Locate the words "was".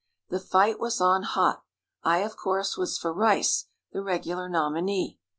0.79-0.99, 2.75-2.97